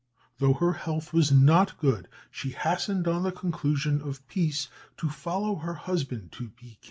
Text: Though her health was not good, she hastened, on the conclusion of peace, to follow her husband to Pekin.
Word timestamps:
Though 0.39 0.53
her 0.53 0.73
health 0.73 1.13
was 1.13 1.31
not 1.31 1.77
good, 1.77 2.07
she 2.31 2.49
hastened, 2.53 3.07
on 3.07 3.21
the 3.21 3.31
conclusion 3.31 4.01
of 4.01 4.27
peace, 4.27 4.67
to 4.97 5.11
follow 5.11 5.57
her 5.57 5.75
husband 5.75 6.31
to 6.31 6.49
Pekin. 6.49 6.77